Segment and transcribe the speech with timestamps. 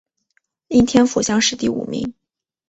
[0.69, 2.15] 应天府乡试第五名。